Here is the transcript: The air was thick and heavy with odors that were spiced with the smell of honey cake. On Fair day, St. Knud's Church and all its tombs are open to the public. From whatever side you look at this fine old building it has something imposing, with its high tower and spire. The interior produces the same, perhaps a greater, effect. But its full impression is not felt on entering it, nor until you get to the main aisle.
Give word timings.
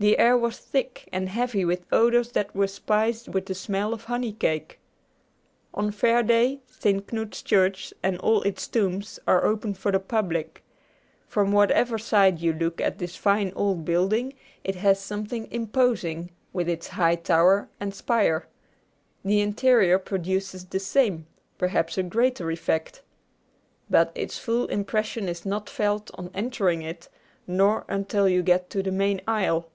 The 0.00 0.18
air 0.20 0.38
was 0.38 0.58
thick 0.58 1.08
and 1.10 1.28
heavy 1.28 1.64
with 1.64 1.84
odors 1.90 2.30
that 2.30 2.54
were 2.54 2.68
spiced 2.68 3.30
with 3.30 3.46
the 3.46 3.54
smell 3.56 3.92
of 3.92 4.04
honey 4.04 4.32
cake. 4.32 4.78
On 5.74 5.90
Fair 5.90 6.22
day, 6.22 6.60
St. 6.68 7.04
Knud's 7.08 7.42
Church 7.42 7.92
and 8.00 8.16
all 8.18 8.42
its 8.42 8.68
tombs 8.68 9.18
are 9.26 9.44
open 9.44 9.72
to 9.74 9.90
the 9.90 9.98
public. 9.98 10.62
From 11.26 11.50
whatever 11.50 11.98
side 11.98 12.38
you 12.38 12.52
look 12.52 12.80
at 12.80 12.98
this 12.98 13.16
fine 13.16 13.52
old 13.56 13.84
building 13.84 14.34
it 14.62 14.76
has 14.76 15.00
something 15.00 15.50
imposing, 15.50 16.30
with 16.52 16.68
its 16.68 16.86
high 16.86 17.16
tower 17.16 17.68
and 17.80 17.92
spire. 17.92 18.46
The 19.24 19.40
interior 19.40 19.98
produces 19.98 20.64
the 20.66 20.78
same, 20.78 21.26
perhaps 21.58 21.98
a 21.98 22.04
greater, 22.04 22.52
effect. 22.52 23.02
But 23.90 24.12
its 24.14 24.38
full 24.38 24.66
impression 24.68 25.28
is 25.28 25.44
not 25.44 25.68
felt 25.68 26.12
on 26.14 26.30
entering 26.34 26.82
it, 26.82 27.08
nor 27.48 27.84
until 27.88 28.28
you 28.28 28.44
get 28.44 28.70
to 28.70 28.82
the 28.84 28.92
main 28.92 29.20
aisle. 29.26 29.72